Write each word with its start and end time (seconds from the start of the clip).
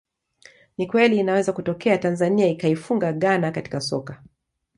Ni 0.77 0.87
kweli 0.87 1.17
inaweza 1.17 1.53
kutokea 1.53 1.97
Tanzania 1.97 2.47
ikaifunga 2.47 3.13
Ghana 3.13 3.51
katika 3.51 3.81
soka 3.81 4.23